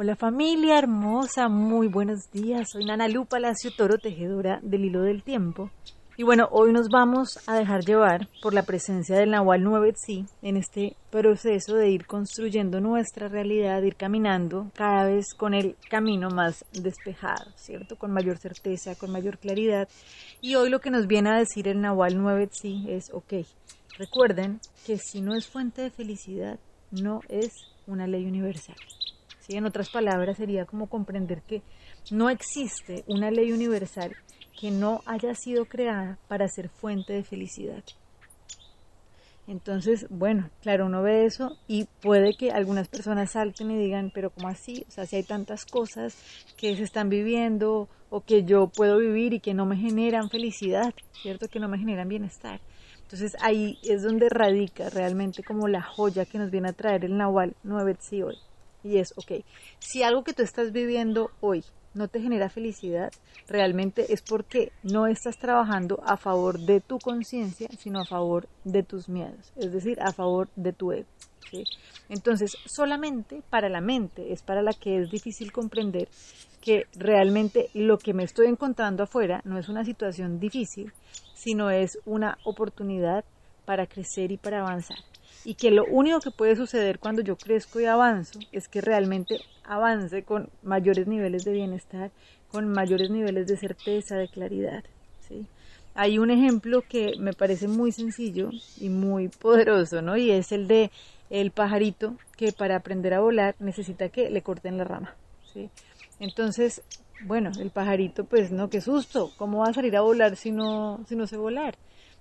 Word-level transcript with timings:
Hola 0.00 0.14
familia 0.14 0.78
hermosa, 0.78 1.48
muy 1.48 1.88
buenos 1.88 2.30
días. 2.30 2.68
Soy 2.70 2.84
Nana 2.84 3.08
Lu 3.08 3.26
Palacio 3.26 3.72
Toro, 3.76 3.98
tejedora 3.98 4.60
del 4.62 4.84
hilo 4.84 5.02
del 5.02 5.24
tiempo. 5.24 5.72
Y 6.16 6.22
bueno, 6.22 6.46
hoy 6.52 6.72
nos 6.72 6.88
vamos 6.88 7.40
a 7.48 7.56
dejar 7.56 7.84
llevar 7.84 8.28
por 8.40 8.54
la 8.54 8.62
presencia 8.62 9.16
del 9.16 9.32
Nahual 9.32 9.64
9 9.64 9.94
sí 9.96 10.24
en 10.40 10.56
este 10.56 10.94
proceso 11.10 11.74
de 11.74 11.90
ir 11.90 12.06
construyendo 12.06 12.80
nuestra 12.80 13.26
realidad, 13.26 13.82
ir 13.82 13.96
caminando 13.96 14.70
cada 14.72 15.04
vez 15.04 15.34
con 15.36 15.52
el 15.52 15.74
camino 15.90 16.30
más 16.30 16.64
despejado, 16.80 17.50
¿cierto? 17.56 17.96
Con 17.96 18.12
mayor 18.12 18.38
certeza, 18.38 18.94
con 18.94 19.10
mayor 19.10 19.38
claridad. 19.38 19.88
Y 20.40 20.54
hoy 20.54 20.70
lo 20.70 20.80
que 20.80 20.92
nos 20.92 21.08
viene 21.08 21.30
a 21.30 21.38
decir 21.38 21.66
el 21.66 21.80
Nahual 21.80 22.16
9 22.16 22.50
sí 22.52 22.86
es, 22.88 23.10
ok, 23.12 23.44
recuerden 23.98 24.60
que 24.86 24.96
si 24.96 25.20
no 25.22 25.34
es 25.34 25.48
fuente 25.48 25.82
de 25.82 25.90
felicidad, 25.90 26.60
no 26.92 27.18
es 27.28 27.50
una 27.88 28.06
ley 28.06 28.26
universal. 28.26 28.76
En 29.48 29.64
otras 29.64 29.88
palabras, 29.88 30.36
sería 30.36 30.66
como 30.66 30.88
comprender 30.88 31.42
que 31.42 31.62
no 32.10 32.28
existe 32.28 33.04
una 33.06 33.30
ley 33.30 33.52
universal 33.52 34.14
que 34.60 34.70
no 34.70 35.02
haya 35.06 35.34
sido 35.34 35.64
creada 35.64 36.18
para 36.28 36.48
ser 36.48 36.68
fuente 36.68 37.14
de 37.14 37.24
felicidad. 37.24 37.82
Entonces, 39.46 40.06
bueno, 40.10 40.50
claro, 40.60 40.84
uno 40.84 41.02
ve 41.02 41.24
eso 41.24 41.56
y 41.66 41.86
puede 42.02 42.34
que 42.36 42.50
algunas 42.50 42.86
personas 42.88 43.30
salten 43.30 43.70
y 43.70 43.78
digan, 43.78 44.10
pero 44.14 44.28
¿cómo 44.28 44.48
así? 44.48 44.84
O 44.86 44.90
sea, 44.90 45.06
si 45.06 45.16
hay 45.16 45.22
tantas 45.22 45.64
cosas 45.64 46.14
que 46.58 46.76
se 46.76 46.82
están 46.82 47.08
viviendo 47.08 47.88
o 48.10 48.20
que 48.20 48.44
yo 48.44 48.68
puedo 48.68 48.98
vivir 48.98 49.32
y 49.32 49.40
que 49.40 49.54
no 49.54 49.64
me 49.64 49.76
generan 49.78 50.28
felicidad, 50.28 50.92
¿cierto? 51.22 51.48
Que 51.48 51.60
no 51.60 51.68
me 51.68 51.78
generan 51.78 52.08
bienestar. 52.08 52.60
Entonces 53.00 53.38
ahí 53.40 53.78
es 53.82 54.02
donde 54.02 54.28
radica 54.28 54.90
realmente 54.90 55.42
como 55.42 55.66
la 55.66 55.80
joya 55.80 56.26
que 56.26 56.38
nos 56.38 56.50
viene 56.50 56.68
a 56.68 56.74
traer 56.74 57.06
el 57.06 57.16
Nahual 57.16 57.56
9 57.62 57.96
hoy. 58.22 58.36
Y 58.88 58.98
es, 58.98 59.12
ok, 59.16 59.44
si 59.80 60.02
algo 60.02 60.24
que 60.24 60.32
tú 60.32 60.42
estás 60.42 60.72
viviendo 60.72 61.30
hoy 61.42 61.62
no 61.92 62.08
te 62.08 62.22
genera 62.22 62.48
felicidad, 62.48 63.12
realmente 63.46 64.14
es 64.14 64.22
porque 64.22 64.72
no 64.82 65.06
estás 65.06 65.36
trabajando 65.36 66.00
a 66.06 66.16
favor 66.16 66.58
de 66.58 66.80
tu 66.80 66.98
conciencia, 66.98 67.68
sino 67.78 68.00
a 68.00 68.06
favor 68.06 68.48
de 68.64 68.82
tus 68.82 69.10
miedos, 69.10 69.52
es 69.56 69.72
decir, 69.72 70.00
a 70.00 70.12
favor 70.12 70.48
de 70.56 70.72
tu 70.72 70.92
ego. 70.92 71.06
Entonces, 72.08 72.56
solamente 72.64 73.42
para 73.50 73.68
la 73.68 73.82
mente 73.82 74.32
es 74.32 74.42
para 74.42 74.62
la 74.62 74.72
que 74.72 75.02
es 75.02 75.10
difícil 75.10 75.52
comprender 75.52 76.08
que 76.62 76.84
realmente 76.94 77.68
lo 77.74 77.98
que 77.98 78.14
me 78.14 78.24
estoy 78.24 78.46
encontrando 78.46 79.02
afuera 79.02 79.42
no 79.44 79.58
es 79.58 79.68
una 79.68 79.84
situación 79.84 80.40
difícil, 80.40 80.92
sino 81.34 81.70
es 81.70 81.98
una 82.06 82.38
oportunidad 82.44 83.24
para 83.66 83.86
crecer 83.86 84.32
y 84.32 84.38
para 84.38 84.60
avanzar 84.60 84.98
y 85.44 85.54
que 85.54 85.70
lo 85.70 85.84
único 85.86 86.20
que 86.20 86.30
puede 86.30 86.56
suceder 86.56 86.98
cuando 86.98 87.22
yo 87.22 87.36
crezco 87.36 87.80
y 87.80 87.84
avanzo 87.84 88.38
es 88.52 88.68
que 88.68 88.80
realmente 88.80 89.40
avance 89.64 90.22
con 90.22 90.48
mayores 90.62 91.06
niveles 91.06 91.44
de 91.44 91.52
bienestar, 91.52 92.10
con 92.50 92.68
mayores 92.68 93.10
niveles 93.10 93.46
de 93.46 93.56
certeza, 93.56 94.16
de 94.16 94.28
claridad. 94.28 94.84
¿sí? 95.26 95.46
Hay 95.94 96.18
un 96.18 96.30
ejemplo 96.30 96.82
que 96.88 97.14
me 97.18 97.32
parece 97.32 97.68
muy 97.68 97.92
sencillo 97.92 98.50
y 98.78 98.88
muy 98.88 99.28
poderoso, 99.28 100.00
¿no? 100.02 100.16
Y 100.16 100.30
es 100.30 100.52
el 100.52 100.68
de 100.68 100.90
el 101.30 101.50
pajarito 101.50 102.16
que 102.36 102.52
para 102.52 102.76
aprender 102.76 103.14
a 103.14 103.20
volar 103.20 103.54
necesita 103.58 104.08
que 104.08 104.30
le 104.30 104.42
corten 104.42 104.78
la 104.78 104.84
rama, 104.84 105.14
¿sí? 105.52 105.68
Entonces, 106.20 106.82
bueno, 107.22 107.50
el 107.58 107.70
pajarito, 107.70 108.24
pues 108.24 108.50
no, 108.50 108.70
qué 108.70 108.80
susto, 108.80 109.32
¿cómo 109.36 109.58
va 109.58 109.70
a 109.70 109.74
salir 109.74 109.96
a 109.96 110.00
volar 110.00 110.36
si 110.36 110.52
no, 110.52 111.00
si 111.08 111.16
no 111.16 111.26
sé 111.26 111.36
volar? 111.36 111.76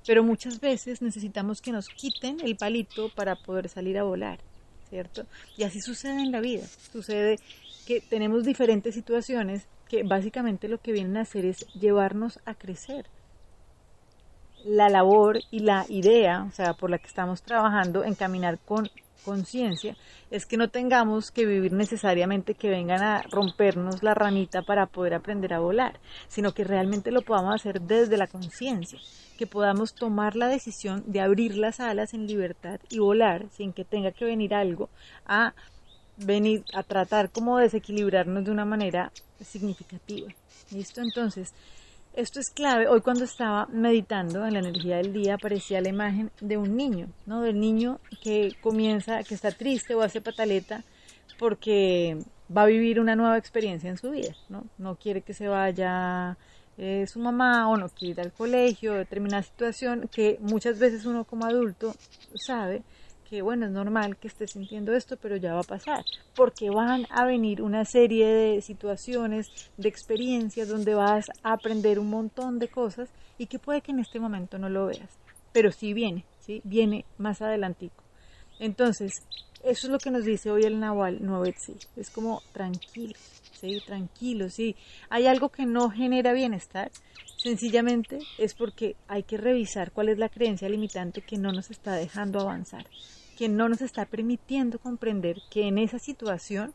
Pero 0.07 0.23
muchas 0.23 0.61
veces 0.61 1.01
necesitamos 1.01 1.61
que 1.61 1.73
nos 1.73 1.89
quiten 1.89 2.39
el 2.39 2.55
palito 2.55 3.09
para 3.13 3.35
poder 3.35 3.67
salir 3.67 3.97
a 3.97 4.03
volar, 4.03 4.39
¿cierto? 4.89 5.25
Y 5.57 5.63
así 5.63 5.81
sucede 5.81 6.21
en 6.21 6.31
la 6.31 6.39
vida, 6.39 6.65
sucede 6.93 7.39
que 7.85 7.99
tenemos 7.99 8.45
diferentes 8.45 8.95
situaciones 8.95 9.67
que 9.89 10.03
básicamente 10.03 10.69
lo 10.69 10.79
que 10.79 10.93
vienen 10.93 11.17
a 11.17 11.21
hacer 11.21 11.45
es 11.45 11.67
llevarnos 11.73 12.39
a 12.45 12.55
crecer. 12.55 13.05
La 14.63 14.87
labor 14.87 15.39
y 15.51 15.59
la 15.59 15.85
idea, 15.89 16.45
o 16.49 16.51
sea, 16.51 16.73
por 16.73 16.89
la 16.89 16.99
que 16.99 17.07
estamos 17.07 17.41
trabajando 17.41 18.05
en 18.05 18.15
caminar 18.15 18.59
con 18.59 18.89
conciencia, 19.23 19.95
es 20.31 20.45
que 20.45 20.57
no 20.57 20.69
tengamos 20.69 21.31
que 21.31 21.45
vivir 21.45 21.73
necesariamente 21.73 22.53
que 22.53 22.69
vengan 22.69 23.01
a 23.01 23.21
rompernos 23.23 24.03
la 24.03 24.13
ranita 24.13 24.61
para 24.61 24.85
poder 24.85 25.13
aprender 25.13 25.53
a 25.53 25.59
volar, 25.59 25.99
sino 26.27 26.53
que 26.53 26.63
realmente 26.63 27.11
lo 27.11 27.21
podamos 27.21 27.55
hacer 27.55 27.81
desde 27.81 28.17
la 28.17 28.27
conciencia 28.27 28.99
que 29.37 29.47
podamos 29.47 29.93
tomar 29.93 30.35
la 30.35 30.47
decisión 30.47 31.03
de 31.05 31.21
abrir 31.21 31.55
las 31.55 31.79
alas 31.79 32.13
en 32.13 32.27
libertad 32.27 32.79
y 32.89 32.99
volar 32.99 33.45
sin 33.55 33.71
que 33.71 33.85
tenga 33.85 34.11
que 34.11 34.25
venir 34.25 34.53
algo 34.53 34.89
a 35.25 35.53
venir 36.17 36.65
a 36.73 36.83
tratar 36.83 37.29
como 37.29 37.59
desequilibrarnos 37.59 38.43
de 38.43 38.51
una 38.51 38.65
manera 38.65 39.11
significativa. 39.39 40.29
¿Listo? 40.71 41.01
Entonces, 41.01 41.53
esto 42.17 42.39
es 42.39 42.49
clave. 42.49 42.87
Hoy 42.87 43.01
cuando 43.01 43.25
estaba 43.25 43.67
meditando 43.67 44.43
en 44.47 44.53
la 44.53 44.59
energía 44.59 44.97
del 44.97 45.13
día 45.13 45.35
aparecía 45.35 45.81
la 45.81 45.89
imagen 45.89 46.31
de 46.41 46.57
un 46.57 46.75
niño, 46.75 47.09
¿no? 47.27 47.41
Del 47.41 47.59
niño 47.59 47.99
que 48.23 48.55
comienza, 48.59 49.21
que 49.23 49.35
está 49.35 49.51
triste 49.51 49.93
o 49.93 50.01
hace 50.01 50.19
pataleta 50.19 50.83
porque 51.37 52.17
va 52.55 52.63
a 52.63 52.65
vivir 52.65 52.99
una 52.99 53.15
nueva 53.15 53.37
experiencia 53.37 53.87
en 53.87 53.99
su 53.99 54.09
vida, 54.09 54.35
¿no? 54.49 54.65
No 54.79 54.95
quiere 54.95 55.21
que 55.21 55.35
se 55.35 55.47
vaya 55.47 56.37
eh, 56.79 57.05
su 57.05 57.19
mamá 57.19 57.69
o 57.69 57.77
no 57.77 57.87
quiere 57.89 58.13
ir 58.13 58.21
al 58.21 58.33
colegio, 58.33 58.93
determinada 58.93 59.43
situación 59.43 60.09
que 60.11 60.39
muchas 60.41 60.79
veces 60.79 61.05
uno 61.05 61.23
como 61.23 61.45
adulto 61.45 61.93
sabe 62.33 62.81
que 63.29 63.41
bueno, 63.41 63.65
es 63.65 63.71
normal 63.71 64.17
que 64.17 64.27
esté 64.27 64.47
sintiendo 64.47 64.93
esto, 64.93 65.17
pero 65.17 65.35
ya 65.35 65.53
va 65.53 65.61
a 65.61 65.63
pasar, 65.63 66.03
porque 66.35 66.69
van 66.69 67.05
a 67.09 67.25
venir 67.25 67.61
una 67.61 67.83
serie 67.85 68.27
de 68.27 68.61
situaciones, 68.61 69.47
de 69.77 69.89
experiencias 69.89 70.69
donde 70.69 70.95
vas 70.95 71.25
a 71.43 71.53
aprender 71.53 71.99
un 71.99 72.09
montón 72.09 72.59
de 72.59 72.67
cosas 72.67 73.09
y 73.37 73.47
que 73.47 73.59
puede 73.59 73.81
que 73.81 73.91
en 73.91 73.99
este 73.99 74.19
momento 74.19 74.57
no 74.57 74.69
lo 74.69 74.87
veas, 74.87 75.09
pero 75.51 75.71
sí 75.71 75.93
viene, 75.93 76.25
¿sí? 76.39 76.61
Viene 76.63 77.05
más 77.17 77.41
adelantico. 77.41 78.03
Entonces, 78.59 79.11
eso 79.63 79.87
es 79.87 79.91
lo 79.91 79.99
que 79.99 80.11
nos 80.11 80.25
dice 80.25 80.51
hoy 80.51 80.63
el 80.63 80.79
Nahual 80.79 81.25
Novetzi, 81.25 81.75
es 81.95 82.09
como 82.09 82.41
tranquilo, 82.51 83.15
¿sí? 83.59 83.81
tranquilo, 83.85 84.49
sí. 84.49 84.75
Hay 85.09 85.27
algo 85.27 85.49
que 85.49 85.65
no 85.65 85.89
genera 85.89 86.33
bienestar, 86.33 86.91
sencillamente 87.37 88.19
es 88.37 88.53
porque 88.53 88.95
hay 89.07 89.23
que 89.23 89.37
revisar 89.37 89.91
cuál 89.91 90.09
es 90.09 90.17
la 90.17 90.29
creencia 90.29 90.69
limitante 90.69 91.21
que 91.21 91.37
no 91.37 91.51
nos 91.51 91.71
está 91.71 91.93
dejando 91.93 92.39
avanzar, 92.39 92.85
que 93.37 93.49
no 93.49 93.69
nos 93.69 93.81
está 93.81 94.05
permitiendo 94.05 94.79
comprender 94.79 95.37
que 95.49 95.67
en 95.67 95.77
esa 95.77 95.99
situación 95.99 96.73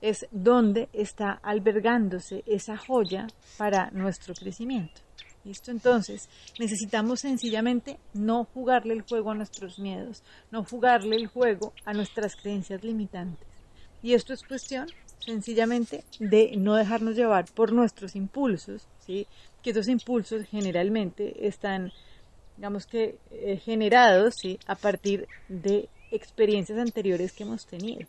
es 0.00 0.26
donde 0.30 0.88
está 0.92 1.32
albergándose 1.42 2.44
esa 2.46 2.76
joya 2.76 3.26
para 3.56 3.90
nuestro 3.90 4.34
crecimiento. 4.34 5.07
¿Listo? 5.48 5.70
Entonces, 5.70 6.28
necesitamos 6.58 7.20
sencillamente 7.20 7.98
no 8.12 8.44
jugarle 8.44 8.92
el 8.92 9.00
juego 9.00 9.30
a 9.30 9.34
nuestros 9.34 9.78
miedos, 9.78 10.22
no 10.50 10.62
jugarle 10.62 11.16
el 11.16 11.26
juego 11.26 11.72
a 11.86 11.94
nuestras 11.94 12.36
creencias 12.36 12.84
limitantes. 12.84 13.48
Y 14.02 14.12
esto 14.12 14.34
es 14.34 14.42
cuestión 14.42 14.88
sencillamente 15.24 16.04
de 16.20 16.54
no 16.58 16.74
dejarnos 16.74 17.16
llevar 17.16 17.46
por 17.46 17.72
nuestros 17.72 18.14
impulsos, 18.14 18.86
¿sí? 19.06 19.26
que 19.62 19.70
esos 19.70 19.88
impulsos 19.88 20.44
generalmente 20.44 21.46
están, 21.46 21.92
digamos 22.58 22.84
que, 22.84 23.16
eh, 23.30 23.56
generados 23.56 24.34
¿sí? 24.34 24.58
a 24.66 24.74
partir 24.74 25.26
de 25.48 25.88
experiencias 26.10 26.78
anteriores 26.78 27.32
que 27.32 27.44
hemos 27.44 27.64
tenido. 27.64 28.06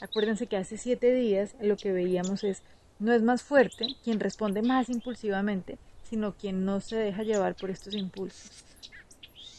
Acuérdense 0.00 0.46
que 0.46 0.56
hace 0.56 0.78
siete 0.78 1.12
días 1.12 1.56
lo 1.60 1.76
que 1.76 1.90
veíamos 1.90 2.44
es, 2.44 2.62
no 3.00 3.12
es 3.12 3.22
más 3.22 3.42
fuerte 3.42 3.88
quien 4.04 4.20
responde 4.20 4.62
más 4.62 4.88
impulsivamente, 4.88 5.78
sino 6.08 6.34
quien 6.34 6.64
no 6.64 6.80
se 6.80 6.96
deja 6.96 7.22
llevar 7.22 7.54
por 7.54 7.70
estos 7.70 7.94
impulsos. 7.94 8.64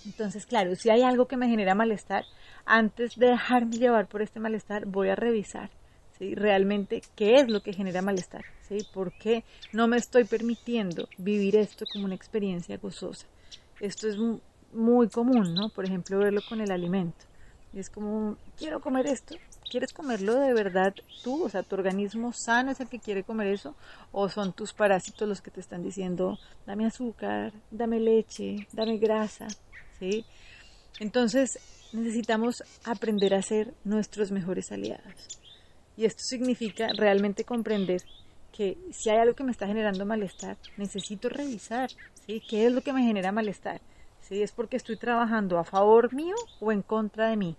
Entonces, 0.06 0.46
claro, 0.46 0.76
si 0.76 0.90
hay 0.90 1.02
algo 1.02 1.28
que 1.28 1.38
me 1.38 1.50
genera 1.50 1.76
malestar, 1.76 2.26
antes 2.66 3.16
de 3.16 3.28
dejarme 3.28 3.78
llevar 3.78 4.08
por 4.08 4.22
este 4.22 4.40
malestar, 4.40 4.86
voy 4.86 5.10
a 5.10 5.16
revisar 5.16 5.70
realmente 6.20 7.04
qué 7.16 7.36
es 7.36 7.48
lo 7.48 7.62
que 7.62 7.74
genera 7.74 8.02
malestar, 8.02 8.44
¿sí? 8.68 8.84
¿Por 8.92 9.12
qué 9.14 9.44
no 9.72 9.88
me 9.88 9.98
estoy 9.98 10.24
permitiendo 10.24 11.10
vivir 11.18 11.56
esto 11.56 11.86
como 11.86 12.06
una 12.06 12.16
experiencia 12.16 12.78
gozosa? 12.78 13.28
Esto 13.80 14.08
es 14.08 14.18
muy 14.74 15.10
común, 15.10 15.54
¿no? 15.54 15.70
Por 15.70 15.86
ejemplo, 15.86 16.18
verlo 16.18 16.42
con 16.50 16.62
el 16.62 16.72
alimento. 16.72 17.27
Es 17.74 17.90
como, 17.90 18.38
quiero 18.58 18.82
comer 18.82 19.08
esto. 19.08 19.36
¿Quieres 19.70 19.92
comerlo 19.92 20.36
de 20.36 20.54
verdad 20.54 20.96
tú? 21.24 21.44
O 21.44 21.50
sea, 21.50 21.62
¿tu 21.62 21.76
organismo 21.76 22.32
sano 22.34 22.72
es 22.72 22.80
el 22.80 22.88
que 22.88 23.00
quiere 23.00 23.24
comer 23.24 23.48
eso? 23.48 23.76
¿O 24.12 24.30
son 24.30 24.54
tus 24.54 24.74
parásitos 24.74 25.28
los 25.28 25.42
que 25.42 25.52
te 25.52 25.60
están 25.60 25.84
diciendo, 25.84 26.40
dame 26.66 26.86
azúcar, 26.86 27.52
dame 27.70 28.00
leche, 28.00 28.68
dame 28.72 28.98
grasa? 28.98 29.48
¿Sí? 30.00 30.26
Entonces, 31.00 31.60
necesitamos 31.92 32.64
aprender 32.86 33.34
a 33.34 33.42
ser 33.42 33.74
nuestros 33.84 34.32
mejores 34.32 34.72
aliados. 34.72 35.28
Y 35.98 36.06
esto 36.06 36.22
significa 36.24 36.88
realmente 36.96 37.44
comprender 37.44 38.02
que 38.52 38.78
si 38.92 39.10
hay 39.10 39.18
algo 39.18 39.36
que 39.36 39.44
me 39.44 39.52
está 39.52 39.68
generando 39.68 40.06
malestar, 40.06 40.58
necesito 40.78 41.30
revisar, 41.30 41.90
¿sí? 42.26 42.42
¿Qué 42.48 42.68
es 42.68 42.72
lo 42.72 42.82
que 42.82 42.94
me 42.94 43.04
genera 43.04 43.32
malestar? 43.32 43.82
¿Sí? 44.28 44.42
¿Es 44.42 44.52
porque 44.52 44.78
estoy 44.78 44.98
trabajando 44.98 45.58
a 45.58 45.64
favor 45.64 46.14
mío 46.14 46.36
o 46.60 46.72
en 46.72 46.82
contra 46.82 47.30
de 47.30 47.38
mí? 47.38 47.56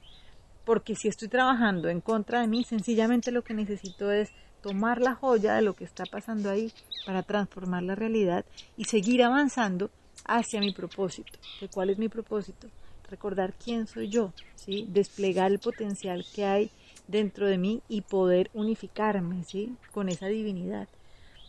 porque 0.68 0.94
si 0.94 1.08
estoy 1.08 1.28
trabajando 1.28 1.88
en 1.88 2.02
contra 2.02 2.42
de 2.42 2.46
mí, 2.46 2.62
sencillamente 2.62 3.32
lo 3.32 3.40
que 3.40 3.54
necesito 3.54 4.12
es 4.12 4.28
tomar 4.60 5.00
la 5.00 5.14
joya 5.14 5.54
de 5.54 5.62
lo 5.62 5.72
que 5.72 5.84
está 5.84 6.04
pasando 6.04 6.50
ahí 6.50 6.70
para 7.06 7.22
transformar 7.22 7.84
la 7.84 7.94
realidad 7.94 8.44
y 8.76 8.84
seguir 8.84 9.22
avanzando 9.22 9.88
hacia 10.26 10.60
mi 10.60 10.70
propósito. 10.72 11.38
¿De 11.58 11.68
cuál 11.68 11.88
es 11.88 11.96
mi 11.96 12.10
propósito? 12.10 12.68
Recordar 13.08 13.54
quién 13.54 13.86
soy 13.86 14.10
yo, 14.10 14.34
¿sí? 14.56 14.84
desplegar 14.90 15.52
el 15.52 15.58
potencial 15.58 16.26
que 16.34 16.44
hay 16.44 16.70
dentro 17.06 17.46
de 17.46 17.56
mí 17.56 17.80
y 17.88 18.02
poder 18.02 18.50
unificarme 18.52 19.44
¿sí? 19.44 19.74
con 19.90 20.10
esa 20.10 20.26
divinidad. 20.26 20.86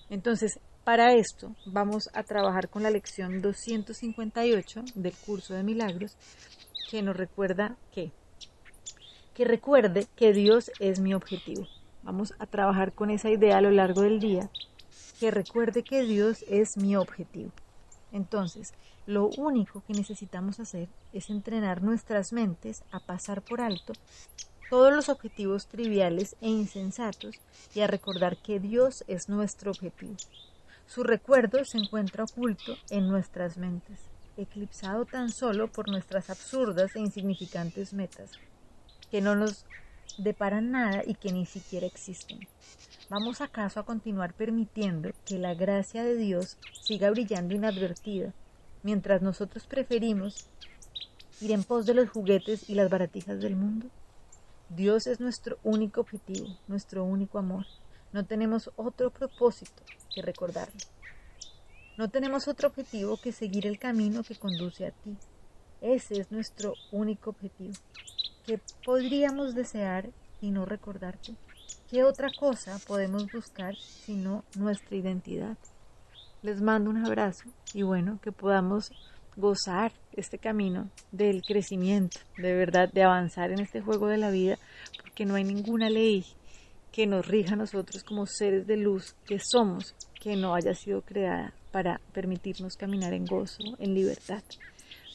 Entonces, 0.10 0.62
para 0.90 1.14
esto 1.14 1.56
vamos 1.68 2.10
a 2.16 2.24
trabajar 2.24 2.68
con 2.68 2.82
la 2.82 2.90
lección 2.90 3.44
258 3.44 4.86
del 4.96 5.14
curso 5.14 5.54
de 5.54 5.62
milagros 5.62 6.18
que 6.90 7.04
nos 7.04 7.16
recuerda 7.16 7.78
que 7.92 8.12
que 9.36 9.46
recuerde 9.46 10.08
que 10.16 10.34
Dios 10.34 10.72
es 10.80 11.00
mi 11.00 11.14
objetivo. 11.14 11.68
Vamos 12.02 12.34
a 12.40 12.48
trabajar 12.48 12.92
con 12.94 13.12
esa 13.12 13.30
idea 13.30 13.60
a 13.60 13.62
lo 13.62 13.70
largo 13.70 14.02
del 14.02 14.20
día, 14.20 14.50
que 15.20 15.30
recuerde 15.30 15.84
que 15.84 16.02
Dios 16.02 16.44
es 16.50 16.76
mi 16.76 16.96
objetivo. 16.96 17.52
Entonces, 18.12 18.74
lo 19.06 19.28
único 19.38 19.84
que 19.86 19.94
necesitamos 19.94 20.60
hacer 20.60 20.90
es 21.14 21.30
entrenar 21.30 21.84
nuestras 21.84 22.34
mentes 22.34 22.82
a 22.92 23.00
pasar 23.00 23.44
por 23.44 23.62
alto 23.62 23.94
todos 24.72 24.92
los 24.92 25.08
objetivos 25.10 25.68
triviales 25.68 26.36
e 26.42 26.50
insensatos 26.50 27.36
y 27.76 27.82
a 27.82 27.88
recordar 27.88 28.38
que 28.38 28.60
Dios 28.60 29.04
es 29.08 29.30
nuestro 29.30 29.70
objetivo. 29.70 30.16
Su 30.90 31.04
recuerdo 31.04 31.64
se 31.66 31.78
encuentra 31.78 32.24
oculto 32.24 32.76
en 32.90 33.08
nuestras 33.08 33.58
mentes, 33.58 34.00
eclipsado 34.38 35.06
tan 35.06 35.30
solo 35.30 35.72
por 35.72 35.88
nuestras 35.88 36.32
absurdas 36.32 36.96
e 36.96 37.00
insignificantes 37.00 37.94
metas, 37.94 38.32
que 39.12 39.22
no 39.22 39.36
nos 39.36 39.68
deparan 40.18 40.72
nada 40.72 41.04
y 41.06 41.14
que 41.14 41.32
ni 41.32 41.46
siquiera 41.46 41.86
existen. 41.86 42.40
¿Vamos 43.08 43.40
acaso 43.40 43.80
a 43.80 43.86
continuar 43.86 44.34
permitiendo 44.34 45.12
que 45.28 45.38
la 45.38 45.54
gracia 45.54 46.04
de 46.04 46.16
Dios 46.16 46.58
siga 46.82 47.12
brillando 47.12 47.54
inadvertida, 47.54 48.34
mientras 48.82 49.22
nosotros 49.22 49.68
preferimos 49.68 50.48
ir 51.40 51.52
en 51.52 51.64
pos 51.64 51.86
de 51.86 51.94
los 51.94 52.10
juguetes 52.10 52.68
y 52.68 52.74
las 52.74 52.90
baratijas 52.90 53.40
del 53.40 53.56
mundo? 53.56 53.86
Dios 54.70 55.06
es 55.06 55.20
nuestro 55.20 55.60
único 55.62 56.02
objetivo, 56.02 56.48
nuestro 56.68 57.04
único 57.04 57.38
amor. 57.38 57.68
No 58.12 58.26
tenemos 58.26 58.72
otro 58.76 59.12
propósito 59.12 59.84
que 60.14 60.22
recordarlo. 60.22 60.80
No 61.98 62.10
tenemos 62.10 62.48
otro 62.48 62.70
objetivo 62.70 63.18
que 63.18 63.32
seguir 63.32 63.68
el 63.68 63.78
camino 63.78 64.24
que 64.24 64.36
conduce 64.36 64.88
a 64.88 64.92
ti. 64.92 65.16
Ese 65.82 66.20
es 66.20 66.32
nuestro 66.32 66.74
único 66.92 67.30
objetivo. 67.30 67.74
¿Qué 68.46 68.60
podríamos 68.84 69.54
desear 69.54 70.10
y 70.42 70.50
no 70.50 70.66
recordarte? 70.66 71.36
¿Qué 71.90 72.04
otra 72.04 72.30
cosa 72.38 72.80
podemos 72.88 73.32
buscar 73.32 73.76
sino 73.76 74.44
nuestra 74.56 74.96
identidad? 74.96 75.58
Les 76.42 76.62
mando 76.62 76.90
un 76.90 77.06
abrazo 77.06 77.46
y 77.74 77.84
bueno, 77.84 78.20
que 78.24 78.32
podamos 78.32 78.92
gozar 79.36 79.92
este 80.14 80.38
camino 80.38 80.90
del 81.12 81.42
crecimiento, 81.44 82.20
de 82.38 82.56
verdad, 82.56 82.92
de 82.92 83.04
avanzar 83.04 83.52
en 83.52 83.60
este 83.60 83.82
juego 83.82 84.08
de 84.08 84.18
la 84.18 84.32
vida, 84.32 84.58
porque 85.02 85.26
no 85.26 85.36
hay 85.36 85.44
ninguna 85.44 85.90
ley 85.90 86.26
que 86.92 87.08
nos 87.08 87.28
rija 87.28 87.54
a 87.54 87.58
nosotros 87.58 88.04
como 88.04 88.26
seres 88.26 88.68
de 88.68 88.78
luz 88.78 89.16
que 89.26 89.40
somos, 89.40 89.96
que 90.20 90.36
no 90.36 90.56
haya 90.56 90.74
sido 90.74 91.02
creada 91.02 91.54
para 91.72 92.02
permitirnos 92.14 92.76
caminar 92.76 93.14
en 93.14 93.26
gozo, 93.26 93.64
en 93.78 93.94
libertad. 93.94 94.44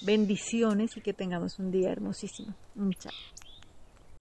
Bendiciones 0.02 0.96
y 0.96 1.00
que 1.00 1.12
tengamos 1.12 1.58
un 1.58 1.70
día 1.70 1.90
hermosísimo. 1.90 2.54
Chao. 2.98 3.12